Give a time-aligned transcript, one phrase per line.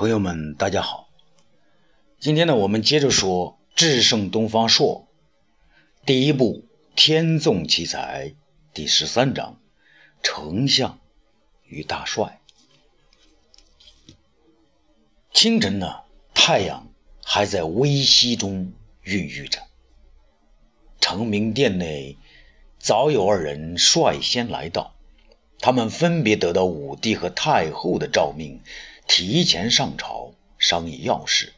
[0.00, 1.10] 朋友们，大家好。
[2.18, 5.06] 今天呢，我们接着说《智胜东方朔》
[6.06, 6.64] 第一部
[6.96, 8.30] 《天纵奇才》
[8.72, 9.60] 第十三章
[10.26, 10.98] 《丞相
[11.66, 12.40] 与大帅》。
[15.34, 15.96] 清晨呢，
[16.32, 16.88] 太阳
[17.22, 18.72] 还在微曦中
[19.02, 19.60] 孕育着。
[21.02, 22.16] 成明殿内
[22.78, 24.94] 早有二人率先来到，
[25.58, 28.62] 他们分别得到武帝和太后的诏命。
[29.12, 31.52] 提前上朝商议要事，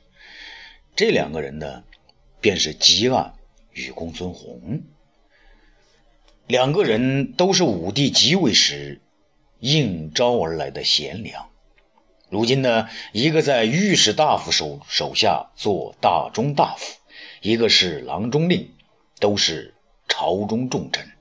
[0.97, 1.85] 这两个人呢，
[2.41, 3.35] 便是吉安
[3.75, 4.85] 与公孙弘。
[6.47, 9.03] 两个人都是武帝即位时
[9.61, 11.51] 应召而来的贤良。
[12.31, 16.97] 如今呢，一个在御史大夫手手下做大中大夫，
[17.43, 18.71] 一个是郎中令，
[19.21, 19.75] 都是
[20.09, 21.13] 朝中重臣。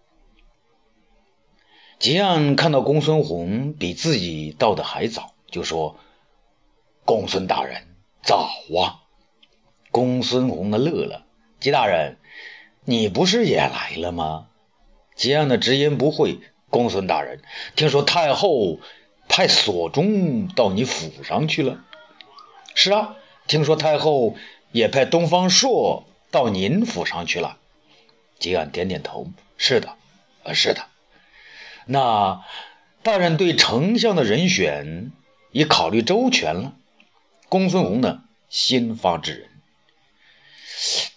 [2.00, 6.00] 吉安看到公孙弘比自己到的还早，就说。
[7.06, 7.88] 公孙大人
[8.24, 9.04] 早啊！
[9.92, 11.26] 公孙弘呢乐了。
[11.60, 12.18] 吉大人，
[12.86, 14.48] 你不是也来了吗？
[15.16, 16.40] 吉安的直言不讳。
[16.70, 17.42] 公孙大人，
[17.76, 18.80] 听说太后
[19.28, 21.84] 派索中到你府上去了。
[22.76, 24.36] 是啊，听说太后
[24.72, 27.58] 也派东方朔到您府上去了。
[28.40, 29.28] 吉安点点头。
[29.58, 29.96] 是的，
[30.44, 30.86] 呃，是的。
[31.86, 32.46] 那
[33.04, 35.12] 大人对丞相的人选
[35.52, 36.76] 已考虑周全了。
[37.52, 39.50] 公孙弘呢，先发制人，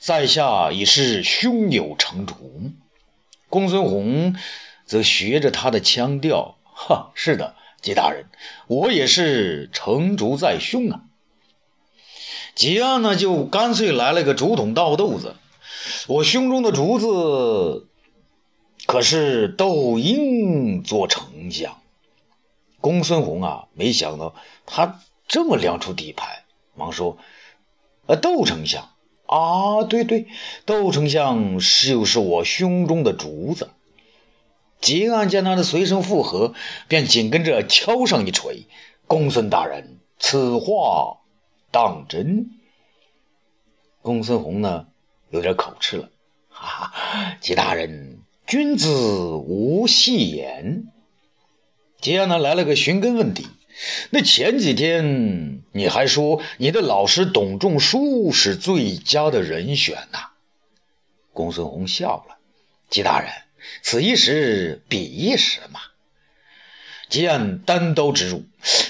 [0.00, 2.72] 在下已是胸有成竹。
[3.48, 4.34] 公孙弘
[4.84, 8.26] 则学着他的腔调，哈，是的，吉大人，
[8.66, 11.02] 我也是成竹在胸啊。
[12.56, 15.36] 吉安呢，就干脆来了个竹筒倒豆子，
[16.08, 17.86] 我胸中的竹子
[18.86, 21.80] 可是窦婴做丞相。
[22.80, 24.34] 公孙弘啊，没想到
[24.66, 25.00] 他。
[25.26, 26.44] 这么亮出底牌，
[26.74, 27.18] 忙说
[28.06, 28.90] ：“呃，窦丞相
[29.26, 30.26] 啊，对对，
[30.66, 33.70] 窦丞相是又是我胸中的竹子。”
[34.80, 36.52] 吉安见他的随声附和，
[36.88, 38.66] 便紧跟着敲上一锤
[39.08, 41.20] ：“公孙大人，此话
[41.70, 42.50] 当真？”
[44.02, 44.88] 公孙弘呢，
[45.30, 46.10] 有点口吃了
[46.50, 48.90] ：“哈哈，吉大人，君子
[49.30, 50.92] 无戏言。”
[52.02, 53.46] 吉安呢，来了个寻根问底。
[54.10, 60.30] 那前几天你还说你的老师董仲舒是最佳的人选呐？
[61.32, 62.36] 公孙弘笑了
[62.88, 63.30] ：“吉大人，
[63.82, 65.80] 此一时彼一时嘛。”
[67.10, 68.44] 吉安单刀直入：“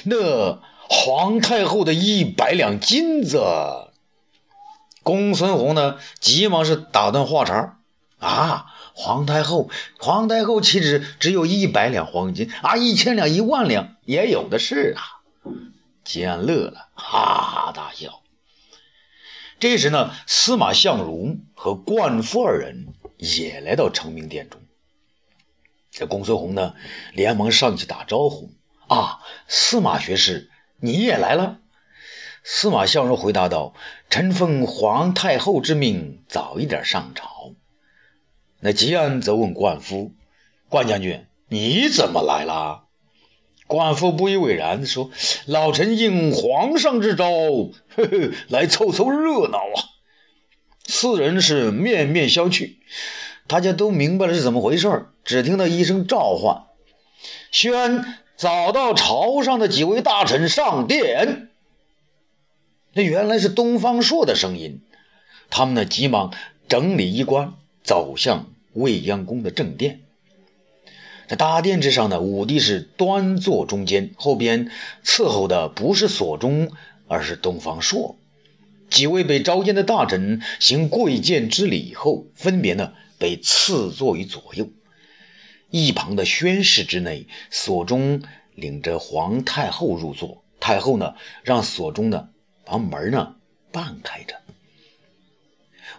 [0.05, 3.43] 那皇太后的一百两金子。”
[5.03, 7.79] 公孙弘呢，急忙是打断话茬
[8.19, 8.67] ：“啊！”
[8.97, 12.77] 皇太后，皇太后岂止只有一百两黄金啊？
[12.77, 15.03] 一千两、一万两也有的是啊！
[16.05, 18.23] 吉安乐了，哈哈大笑。
[19.59, 24.61] 这时呢，司马相如和灌夫二人也来到成明殿中。
[25.91, 26.75] 这公孙弘呢，
[27.13, 28.51] 连忙上去打招呼
[28.89, 31.61] ：“啊，司马学士，你也来了。”
[32.45, 33.75] 司马相如回答道
[34.11, 37.55] ：“臣奉皇太后之命，早一点上朝。”
[38.61, 40.13] 那吉安则问灌夫
[40.69, 42.84] ：“灌将军，你怎么来了？”
[43.67, 45.11] 灌夫不以为然地说
[45.47, 49.79] ：“老臣应皇上之召，呵呵，来凑凑热闹啊。”
[50.87, 52.75] 四人是面面相觑，
[53.47, 56.65] 大家都明白了是怎么回事只听到一声召唤
[57.51, 58.05] ：“宣
[58.37, 61.49] 早到朝上的几位大臣上殿。”
[62.93, 64.83] 那原来是东方朔的声音。
[65.51, 66.33] 他们呢，急忙
[66.69, 68.47] 整理衣冠，走向。
[68.73, 70.01] 未央宫的正殿，
[71.29, 74.71] 在大殿之上呢，武帝是端坐中间，后边
[75.05, 76.71] 伺候的不是所中，
[77.09, 78.17] 而是东方朔。
[78.91, 84.69] 几位被召见的大臣行跪见之礼后，分别呢被赐坐于左右。
[85.71, 88.23] 一旁的宣室之内，所中
[88.55, 92.29] 领着皇太后入座，太后呢让所中呢
[92.65, 93.35] 把门呢
[93.73, 94.37] 半开着。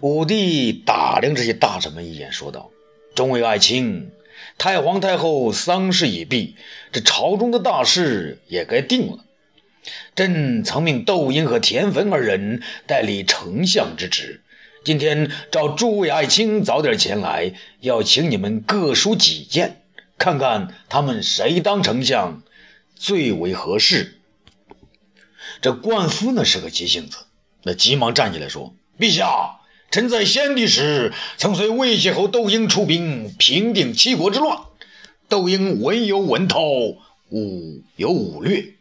[0.02, 2.70] 武帝打量这些大臣们一眼，说道
[3.16, 4.12] ：“众位爱卿，
[4.58, 6.56] 太皇太后丧事已毕，
[6.92, 9.26] 这朝中的大事也该定了。
[10.16, 14.42] 朕曾命窦婴和田汾二人代理丞相之职。
[14.84, 19.84] 今天召诸位爱卿早点前来，要请你们各抒己见，
[20.18, 22.42] 看看他们谁当丞相
[22.96, 24.20] 最为合适。”
[25.62, 27.18] 这灌夫呢是个急性子，
[27.64, 29.60] 那急忙站起来说：“陛下。”
[29.92, 34.60] 臣在先帝时，曾随魏谢侯窦婴出兵平定七国之乱。
[35.30, 36.98] 窦婴文有文韬，
[37.30, 38.76] 武有武略，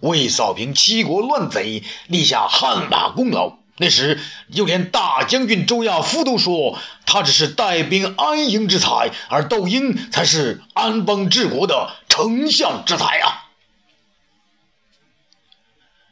[0.00, 3.58] 为扫平七国乱贼，立下汗马功劳。
[3.78, 4.20] 那时，
[4.52, 13.48] 就连大将军周亚夫都说，他只是带兵安营之才，而窦婴才是安邦治国的丞相之才啊！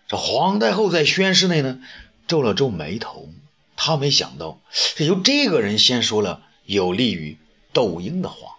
[0.08, 1.80] 这皇太后在宣室内呢，
[2.26, 3.28] 皱了皱眉头，
[3.82, 7.38] 他没想到，是由这个人先说了有利于
[7.72, 8.56] 窦婴的话。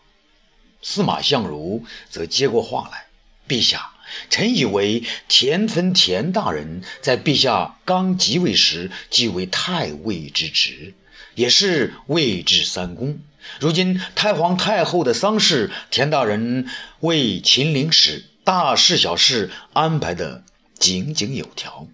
[0.82, 3.06] 司马相如则接过话来
[3.48, 3.92] ：“陛下。”
[4.32, 10.96] 臣以为田汾田大人在陛下刚即位时即为太尉之职，
[11.36, 13.20] 也是位至三公。
[13.60, 16.68] 如今太皇太后的丧事，田大人
[17.00, 20.44] 为秦陵使，大事小事安排的
[20.80, 21.88] 井井有条。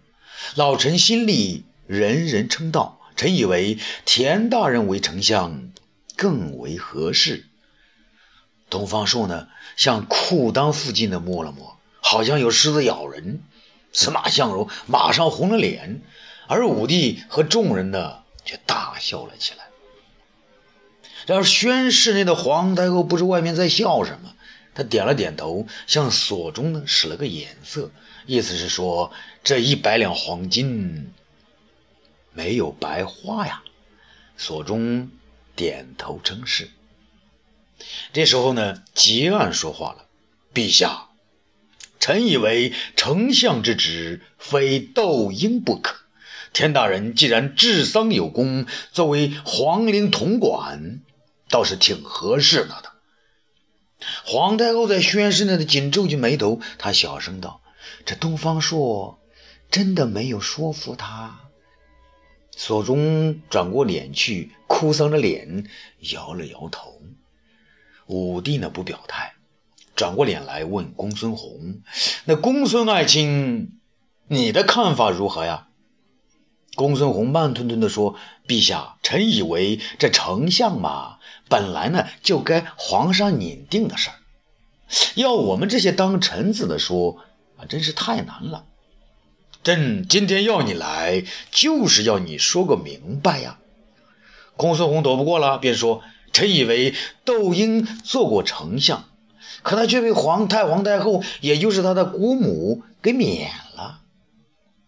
[0.55, 5.71] 老臣心里人人称道，臣以为田大人为丞相
[6.15, 7.45] 更为合适。
[8.69, 11.77] 东方朔呢，向裤裆附近的摸了摸。
[11.99, 13.41] 好像有狮子咬人，
[13.91, 16.01] 司马相如马上红了脸，
[16.47, 19.65] 而武帝和众人呢却大笑了起来。
[21.25, 24.35] 然而宣室内的皇太后不知外面在笑什么，
[24.73, 27.91] 她点了点头，向所中呢使了个眼色，
[28.25, 29.11] 意思是说
[29.43, 31.11] 这一百两黄金
[32.37, 33.63] 没有白花呀。
[34.37, 35.09] 所中
[35.55, 36.69] 点头称是。
[38.13, 40.05] 这时候呢，吉案说话了
[40.53, 41.07] ：“陛下。”
[41.99, 45.95] 臣以为丞相之职非窦婴不可。
[46.53, 51.01] 田大人既然治丧有功，作为皇陵统管，
[51.49, 52.91] 倒是挺合适的的。
[54.25, 57.61] 皇太后在宣室内的紧皱起眉头，她小声道
[58.05, 59.19] ：“这东方朔
[59.71, 61.41] 真的没有说服他。”
[62.57, 65.69] 所中转过脸去，哭丧着脸
[66.11, 66.99] 摇了摇头。
[68.07, 69.35] 武帝呢，不表态。
[69.95, 71.81] 转过脸来问公孙弘
[72.25, 73.79] ：“那公孙爱卿，
[74.27, 75.67] 你的看法如何呀？”
[76.73, 78.15] 公孙弘慢吞吞地说
[78.47, 81.19] ：“陛下，臣以为这丞相嘛，
[81.49, 84.15] 本来呢就该皇上拟定的事儿，
[85.15, 87.19] 要我们这些当臣子的说
[87.57, 88.65] 啊，真是太难了。
[89.67, 93.57] 朕今天要你来，就是要你说个明白呀。”
[94.55, 99.03] 公孙弘躲不过了，便说：“臣以为窦婴做过丞相。”
[99.63, 103.99] 可他却被皇太皇太后，也就是他的姑母给免了。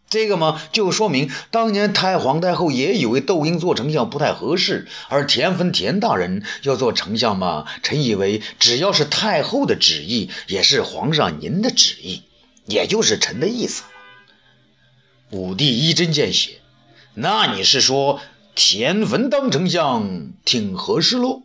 [0.09, 12.23] 这个嘛，就说明当年太皇太后也以为窦婴做丞相不太合适，而田汾田大人要做丞相嘛，臣以为只要是太后的旨意，也是皇上您的旨意，
[12.65, 13.83] 也就是臣的意思。
[15.31, 16.59] 武帝一针见血，
[17.13, 18.19] 那你是说
[18.55, 21.43] 田汾当丞相挺合适喽？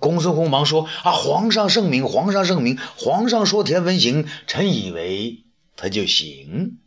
[0.00, 5.44] 公孙弘忙说：“啊，皇上圣明，皇上圣明，皇上说田汾行，臣以为
[5.76, 6.78] 他就行。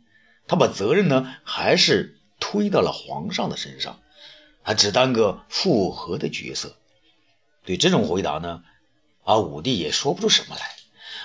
[0.46, 4.00] 他把责任呢，还是推到了皇上的身上，
[4.64, 6.76] 他只当个附和的角色。
[7.64, 8.62] 对这种回答呢，
[9.24, 10.62] 啊，武帝也说不出什么来。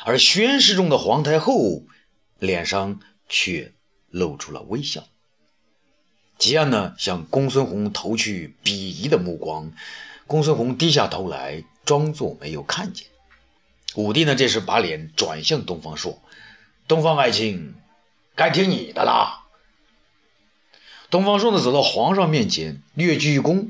[0.06, 1.84] 而宣室中的皇太后
[2.40, 3.74] 脸上却
[4.10, 5.06] 露出了微笑。
[6.38, 9.72] 吉安呢，向公孙弘投去鄙夷的目光。
[10.28, 13.08] 公孙弘低下头来。”装作没有看见。
[13.96, 16.22] 武帝呢，这时把脸转向东方朔
[16.90, 17.76] ：“东方爱卿，
[18.36, 19.46] 该听你的啦。”
[21.10, 23.70] 东方朔呢，走到皇上面前，略鞠一躬：“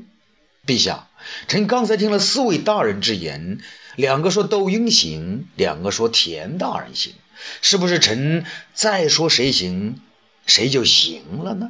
[0.66, 1.08] 陛下，
[1.46, 3.60] 臣刚才听了四位大人之言，
[3.94, 7.14] 两个说窦婴行，两个说田大人行，
[7.62, 10.00] 是不是臣再说谁行，
[10.48, 11.68] 谁就行了呢？”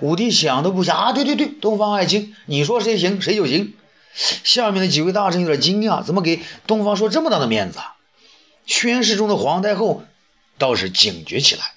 [0.00, 3.72] 武帝想都不想：“啊，对对对，东方爱卿，你说谁行，谁就行。”
[4.14, 7.78] 下面的几位大臣有点惊讶，怎么给东方说这么大的面子？
[7.78, 7.94] 啊
[8.66, 10.02] 宣室中的皇太后
[10.58, 11.72] 倒是警觉起来。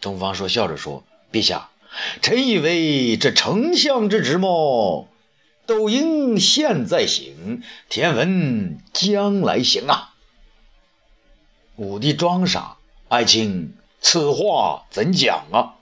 [0.00, 1.68] 东方说笑着说：“陛下，
[2.22, 5.08] 臣以为这丞相之职么，
[5.66, 10.14] 窦婴现在行，天文将来行啊。”
[11.76, 15.74] 武帝装傻：“爱卿，此话怎讲啊？”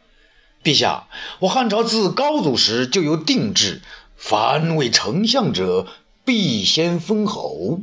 [0.65, 1.07] 陛下，
[1.39, 3.81] 我汉朝自高祖时就有定制。
[4.17, 5.87] 凡为丞相者，
[6.25, 7.79] 必先封侯。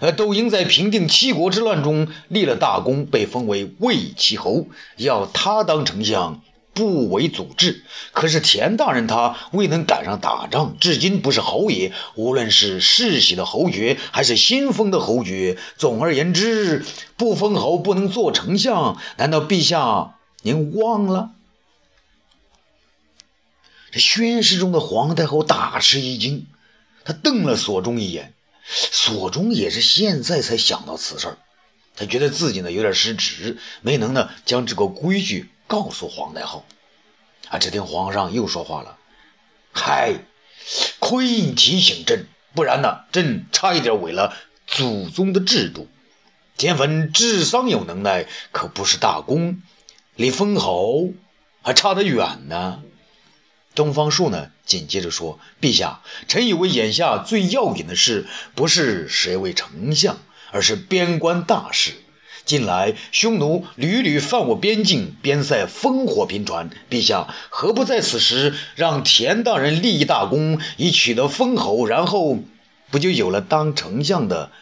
[0.00, 4.66] 呃，窦婴在平定七国之乱中立了大功，被封为魏齐侯。
[4.96, 6.42] 要他当丞相，
[6.76, 7.82] 不为祖制。
[8.12, 11.92] 可是田大人他未能赶上打仗，至今不是侯爷。
[12.14, 16.84] 无论是世袭的侯爵，还是新封的侯爵，总而言之，
[17.16, 18.98] 不封侯不能做丞相。
[19.16, 21.30] 难道陛下您忘了？
[23.90, 26.46] 这宣室中的皇太后大吃一惊，
[27.04, 28.34] 她瞪了索中一眼。
[28.68, 31.36] 索中也是现在才想到此事
[31.94, 36.64] 他觉得自己呢有点失职，没能呢将这个规矩告诉皇太后。
[37.48, 38.98] 啊，这天皇上又说话了
[39.72, 40.14] ：“嗨，
[40.98, 45.88] 亏你提醒朕，不然呢，朕差一点违了祖宗的制度。
[46.56, 49.62] 田汾治丧有能耐，可不是大功，
[50.14, 51.12] 离封侯
[51.62, 52.82] 还差得远呢。”
[53.74, 60.18] 东方朔呢，紧接着说：“陛下，臣以为眼下最要紧的事，不是谁为丞相。”
[60.52, 61.94] 而是边关大事。
[62.46, 66.70] 近来匈奴屡屡犯我边境，边塞烽火频传。
[66.88, 72.38] 陛下何不在此时让田大人立一大功，以取得封侯，然后
[72.92, 74.52] 不就有了当丞相的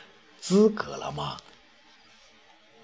[0.41, 1.37] 资格了吗？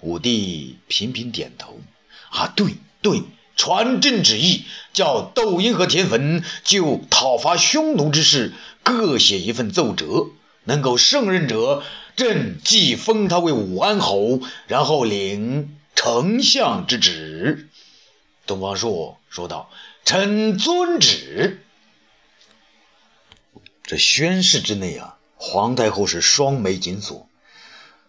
[0.03, 1.81] 武帝频频点头。
[2.29, 3.23] 啊，对对，
[3.57, 8.53] 传朕旨意，叫窦婴和田汾就讨伐匈奴之事
[8.83, 10.27] 各写一份奏折，
[10.65, 11.83] 能够胜任者。
[12.21, 17.71] 朕即封他为武安侯，然后领丞相之职。
[18.45, 19.71] 东方朔说道
[20.05, 21.65] ：“臣遵旨。”
[23.85, 27.27] 这宣室之内啊，皇太后是双眉紧锁，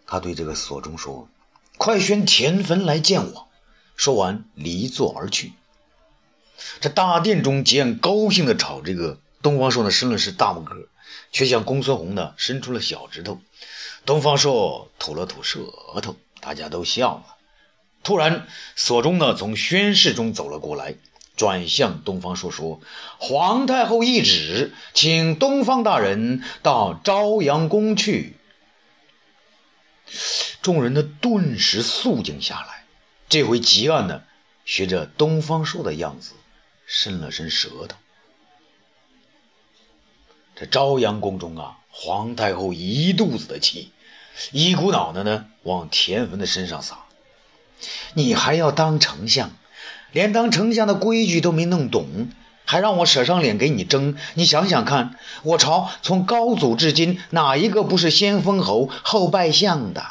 [0.06, 1.30] 她对这个锁中说
[1.80, 3.48] ：“快宣田汾来见我。”
[3.96, 5.54] 说完离座而去。
[6.82, 10.90] 这大殿中，见高兴的朝这个东方朔呢伸了伸大拇哥，
[11.32, 13.40] 却向公孙弘呢伸出了小指头。
[14.06, 15.60] 东方朔吐了吐舌
[16.02, 17.38] 头，大家都笑了。
[18.04, 20.96] 突然，索中呢从宣室中走了过来，
[21.36, 22.82] 转向东方朔说
[23.20, 28.38] ：“皇太后懿旨，请东方大人到朝阳宫去。”
[30.64, 32.86] 众人呢顿时肃静下来。
[33.30, 34.24] 这回吉案呢，
[34.66, 36.34] 学着东方朔的样子，
[36.88, 37.98] 伸了伸舌头。
[40.56, 41.78] 这朝阳宫中啊。
[41.92, 43.92] 皇太后一肚子的气，
[44.52, 47.00] 一股脑的呢往田文的身上撒。
[48.14, 49.52] 你还要当丞相，
[50.12, 52.30] 连当丞相的规矩都没弄懂，
[52.66, 54.16] 还让我舍上脸给你争？
[54.36, 60.04] 你想想看，我朝从高祖至今，哪一个不是先封侯后拜相的？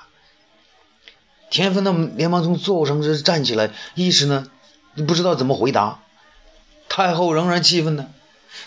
[1.48, 4.46] 田汾呢连忙从座上是站起来，一时呢
[5.06, 6.00] 不知道怎么回答。
[6.88, 8.08] 太后仍然气愤呢。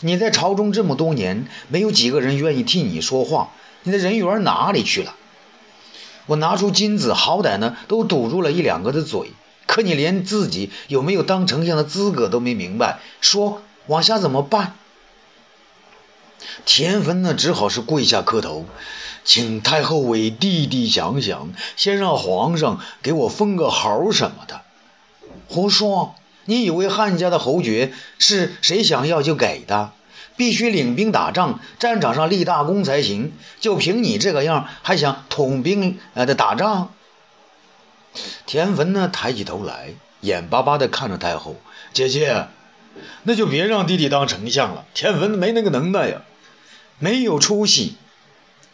[0.02, 3.52] 你在朝中这么多年，没有几个人愿意替你说话，
[3.84, 5.16] 你的人缘哪里去了？
[6.25, 9.34] 我拿出金子，好歹呢都堵住了一两个的嘴，
[9.68, 14.75] 可你连自己有没有当丞相的资格都没明白，说往下怎么办？
[16.66, 18.66] 田汾呢只好是跪下磕头，
[19.25, 24.62] 请太后为弟弟想想，先让皇上给我封个侯什么的。
[25.48, 26.16] 胡说！
[26.46, 29.92] 你以为汉家的侯爵是谁想要就给的？
[30.36, 33.34] 必须领兵打仗，战场上立大功才行。
[33.60, 36.92] 就凭你这个样，还想统兵呃的打仗？
[38.48, 41.56] 田汾呢，抬起头来，眼巴巴地看着太后
[41.94, 42.48] ：“姐姐，
[43.22, 44.86] 那就别让弟弟当丞相了。
[44.96, 46.24] 田汾没那个能耐呀，
[46.98, 47.96] 没有出息，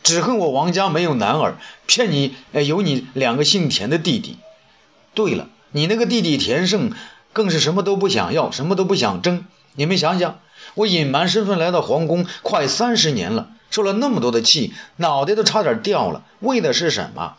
[0.01, 4.37] 只恨我王家没有男儿，骗你有你两个姓田的弟弟。
[5.13, 6.93] 对了，你那个弟弟田胜。”
[7.33, 9.45] 更是什么都不想要，什么都不想争。
[9.75, 10.39] 你们想想，
[10.73, 16.23] 我隐瞒身份来到皇宫快三十年了，受了那么多的气，脑袋都差点掉了。
[16.39, 17.35] 为的是什么？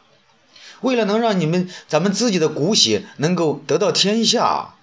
[0.80, 4.75] 为了能让你们咱们自己的骨血能够得到天下。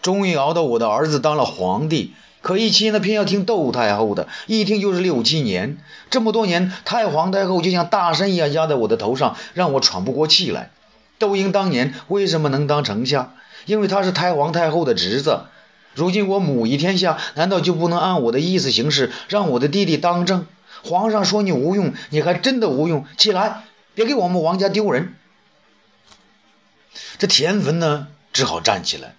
[0.00, 5.78] 终于熬到我的儿子当了皇帝，可一亲呢，偏要听窦太后的，一听就是六七年。
[6.10, 10.70] 这么多年，太皇太后就像大山一样压在我的头上，让我喘不过气来。
[11.18, 13.34] 窦婴当年为什么能当丞相？
[13.66, 15.46] 因为他是太皇太后的侄子，
[15.94, 20.46] 如今我母仪天下，难道就不能按我的意思行事，让我的弟弟当政？
[20.82, 23.06] 皇上说你无用，你还真的无用！
[23.16, 25.14] 起来，别给我们王家丢人。
[27.18, 29.14] 这田汾呢，只好站起来，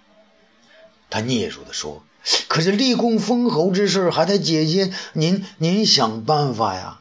[1.10, 2.04] 他嗫嚅地说
[2.46, 7.00] ：“可是立功封侯之事，还得姐姐您您想办法呀！”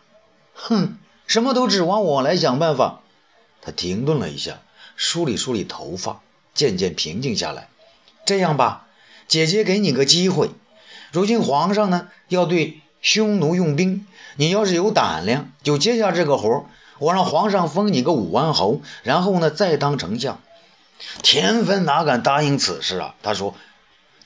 [0.56, 0.98] 哼，
[1.28, 3.02] 什么都指望我来想办法。
[3.62, 4.62] 他停顿了一下，
[4.96, 6.22] 梳理梳理头发。
[6.56, 7.68] 渐渐平静下来。
[8.26, 8.88] 这样吧，
[9.28, 10.50] 姐姐给你个机会。
[11.12, 16.66] 如今皇上呢要对匈奴用兵，你要是有胆量，就接下这个活
[16.98, 20.42] 我让皇上封你个武安侯，然后呢再当丞相。
[21.22, 23.16] 田汾哪敢答应此事啊？
[23.22, 23.54] 他说：“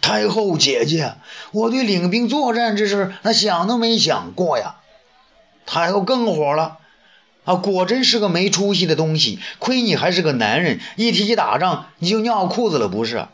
[0.02, 1.16] 太后姐姐，
[1.52, 4.76] 我对领兵作战之事，那想都没想过呀。”
[5.66, 6.78] 太后更火了。
[7.50, 9.40] 啊，果真是个没出息的东西！
[9.58, 13.26] 亏你还是个男人，一提起打仗你就尿裤子了，不是？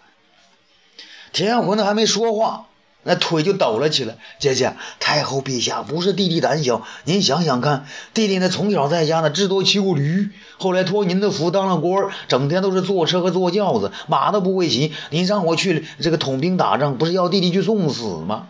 [1.34, 2.68] 田浑还没说话，
[3.04, 4.16] 那腿就抖了起来。
[4.40, 14.94] 姐姐，太后陛下不是弟弟胆小，您想想看，弟弟呢从小在家呢只多骑过驴，后来托您的福当了官，整天都是坐车和坐轿子，马都不会骑。
[15.10, 18.48] 您让我去这个统兵打仗，不是要弟弟去送死吗？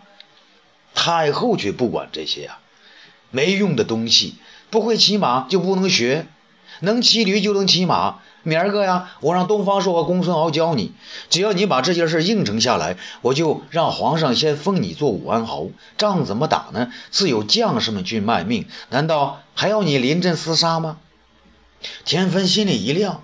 [0.93, 2.60] 太后却不管这些啊，
[3.31, 4.36] 没用的东西，
[4.69, 6.27] 不会骑马就不能学，
[6.81, 8.19] 能骑驴就能骑马。
[8.43, 10.93] 明儿个呀，我让东方朔和公孙敖教你。
[11.31, 15.72] 只要你把这件事应承下来，我就让皇上先封你做武安侯。
[15.98, 16.91] 仗怎么打呢？
[17.10, 18.67] 自有将士们去卖命。
[18.91, 20.98] 难道还要你临阵厮杀吗？
[22.03, 23.24] 田汾心里一亮，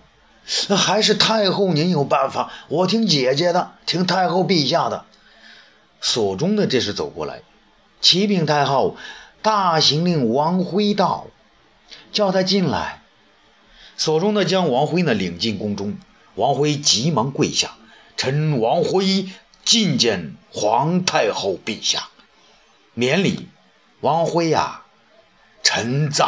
[0.76, 2.52] 还是太后您有办法。
[2.68, 5.06] 我听姐姐的，听太后陛下的。
[6.00, 7.42] 所中的这时走过来，
[8.02, 8.96] 启禀太后，
[9.44, 11.28] 大行令王辉到，
[12.12, 13.02] 叫他进来。
[13.98, 15.98] 所中呢，将王辉呢领进宫中，
[16.36, 17.76] 王辉急忙跪下
[18.18, 19.30] ：“臣王辉
[19.66, 22.10] 觐见皇太后陛下，
[22.94, 23.48] 免礼。”
[24.02, 24.82] 王辉呀，
[25.62, 26.26] 臣在。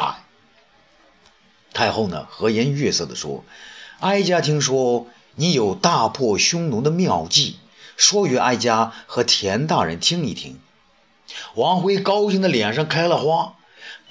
[1.73, 3.43] 太后呢和颜悦色地说
[3.99, 7.57] ：“哀家听说你有大破匈奴的妙计，
[7.97, 10.59] 说与哀家和田大人听一听。”
[11.55, 13.55] 王辉高兴的脸上开了花。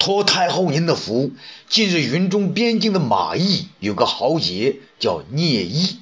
[0.02, 1.30] 托太后您的福，
[1.68, 6.00] 近日云中边境的马邑有个豪杰叫聂一，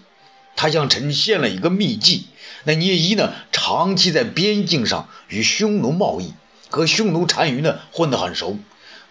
[0.56, 2.24] 他向臣献了一个秘计。
[2.64, 6.32] 那聂一呢，长期在边境上与匈奴贸易，
[6.70, 8.56] 和匈奴单于呢混得很熟。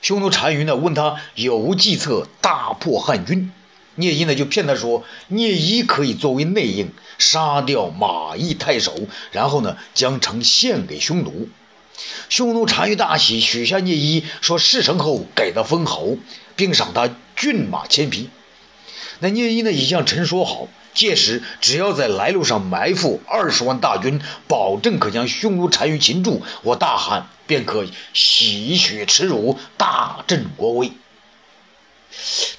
[0.02, 3.52] 匈奴单于呢问他有无计策大破汉军，
[3.94, 8.96] 聂一呢就骗他说聂一可以作为内应，杀掉马邑太守，
[9.32, 11.48] 然后呢将城献给匈奴。
[12.30, 16.18] 匈奴单于大喜，许下聂一，说事成后给他封侯，
[16.56, 18.30] 并赏他骏马千匹。
[19.20, 30.92] 那聂一呢，已向臣说好，届时只要在来路上埋伏二十万大军，保证可将匈奴单于擒住，我大汉便可洗雪耻辱，大振国威。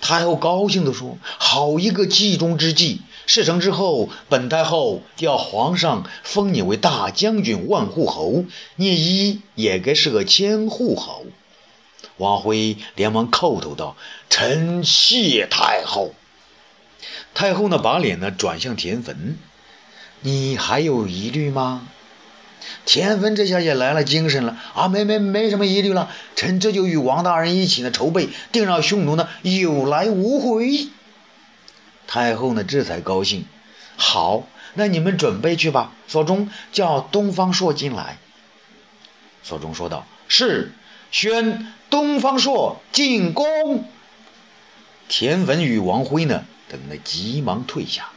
[0.00, 3.02] 太后高兴地说：“好一个计中之计！
[3.32, 11.26] 事成之后，本太后要皇上封你为大将军、万户侯，聂一也该是个千户侯。”
[12.18, 13.96] 王辉连忙叩头道
[14.28, 16.12] ：“臣谢太后。”
[17.32, 19.36] 太后呢，把脸呢转向田汾
[20.22, 21.86] ：“你还有疑虑吗？”
[22.84, 30.88] 田汾这下也来了精神了啊，没没没什么疑虑了，臣这就与王大人一起呢筹备，定让匈奴呢有来无回。
[32.12, 33.44] 太后呢这才高兴，
[33.96, 34.42] 好，
[34.74, 35.92] 那你们准备去吧。
[36.08, 38.18] 所中叫东方朔进来。
[39.44, 40.72] 所中说道：“是，
[41.12, 43.84] 宣东方朔进宫。”
[45.08, 48.08] 田文与王辉呢等得急忙退下。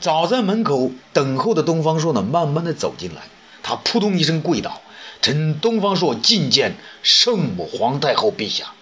[0.00, 3.22] 早在门口等候的东方朔呢，慢慢的走进来。
[3.62, 4.82] 他扑通一声跪倒
[5.22, 8.72] ：“臣东方朔觐见圣母皇太后陛下。”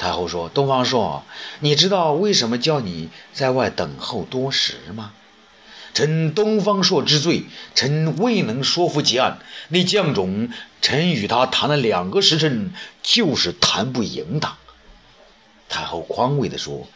[0.00, 1.24] 太后说：“东方朔，
[1.58, 5.12] 你知道为什么叫你在外等候多时吗？
[5.92, 9.40] 臣东方朔之罪，臣未能说服结案。
[9.68, 10.48] 那将种，
[10.80, 14.56] 臣与他谈了两个时辰，就是谈不赢他。”
[15.68, 16.88] 太后宽慰地说：“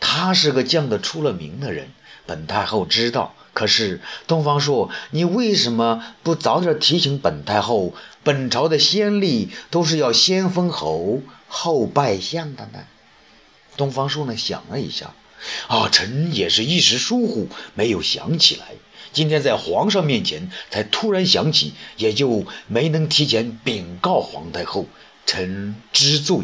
[0.00, 1.92] 他是个犟得出了名的人。”
[2.26, 7.92] 本太后知道，可是东方朔，你为什么不早点提醒本太后？
[8.24, 12.78] 本朝的先例都是要先封侯后拜相的呢。
[13.76, 15.12] 东方朔呢想了一下，
[15.66, 18.64] 啊，臣也是一时疏忽，没有想起来。
[19.12, 24.86] 今天在皇上面前才突然想起，也就没能提前禀告皇太后，
[25.26, 26.38] 臣知罪。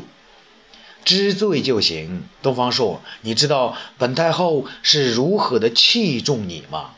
[1.07, 2.25] 知罪就行。
[2.43, 6.91] 东方朔，你知道本太后是如何的器重你吗？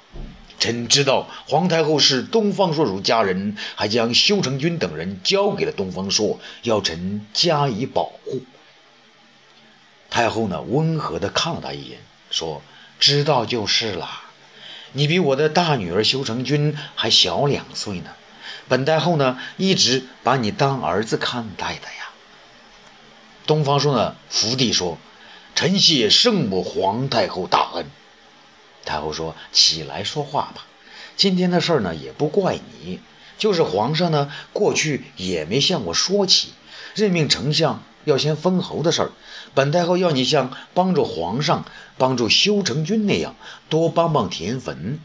[0.58, 8.42] 臣知道，皇太后是东方朔汝家人，还将修成君等人交给了东方朔，要臣加以保护。
[10.10, 11.98] 太后呢，温和的看了他一眼，
[12.30, 12.62] 说
[12.98, 14.22] ：“知道就是了。
[14.92, 18.10] 你比我的大女儿修成君还小两岁呢。
[18.68, 22.10] 本太后呢，一直把你当儿子看待的呀。”
[23.46, 24.98] 东方朔呢，伏地说
[25.54, 27.86] ：“臣谢圣母皇太后大恩。”
[28.88, 30.66] 太后说：“起来说话吧。
[31.18, 33.00] 今天的事儿呢，也不怪你，
[33.36, 36.54] 就是皇上呢，过去也没向我说起
[36.94, 39.10] 任命丞相要先封侯的事儿。
[39.52, 41.66] 本太后要你像帮助皇上、
[41.98, 43.34] 帮助修成君那样，
[43.68, 44.98] 多帮帮田汾，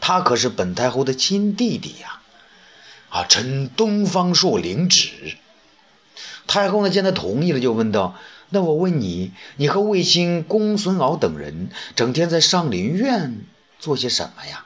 [0.00, 2.22] 他可是本太后的亲弟弟呀。”
[3.10, 5.36] 啊，臣东方朔领旨。
[6.46, 8.14] 太后呢，见他同意了，就问道
[8.50, 13.44] ：“那我问你，你和卫青、公孙敖等人整天在上林苑
[13.78, 14.64] 做些什么呀？”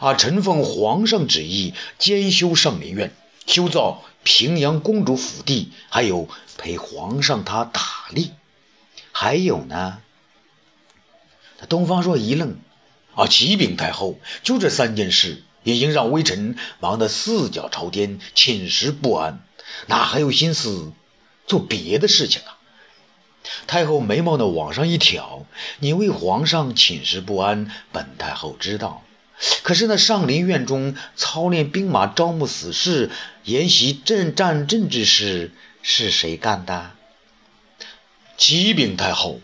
[0.00, 3.10] 啊，臣奉皇上旨意，兼修上林苑，
[3.46, 8.30] 修造平阳公主府邸，还有陪皇上他打猎，
[9.12, 10.00] 还有呢。
[11.68, 12.58] 东方朔一愣，
[13.14, 19.42] 啊，启禀太后，就这三件事，已经让微臣忙得四脚朝天，寝食不安，
[19.86, 20.92] 哪还有心思
[21.46, 22.57] 做别的事情啊？
[23.66, 25.46] 太后眉毛呢往上一挑，
[25.78, 29.02] 你为皇上寝食不安，本太后知道。
[29.62, 33.10] 可是那上林苑中操练兵马、招募死士、
[33.44, 36.90] 研习阵战阵之事，是谁干的？
[38.36, 39.40] 启禀太后。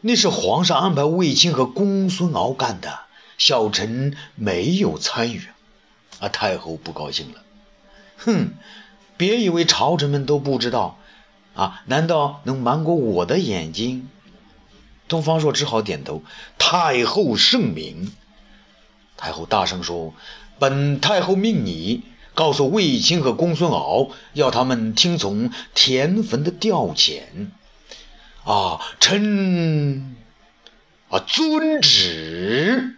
[0.00, 3.00] 那是皇上安排卫青和公孙敖干的，
[3.38, 5.42] 小臣没有参与。
[6.18, 7.42] 啊，太后不高兴了，
[8.16, 8.54] 哼，
[9.18, 10.98] 别以为朝臣们都不知道，
[11.56, 14.08] 啊，难道能瞒过我的眼睛？
[15.08, 16.22] 东方朔只好点头。
[16.58, 18.12] 太后圣明。
[19.16, 20.14] 太后大声说
[20.60, 22.02] ：“本太后命你
[22.34, 27.22] 告诉卫青和公孙敖，要他们听从田汾的调遣。”
[28.44, 30.16] 啊，臣
[31.08, 32.96] 啊遵旨。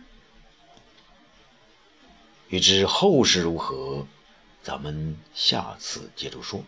[2.48, 4.06] 欲知后事如何，
[4.62, 6.62] 咱们下次接着说。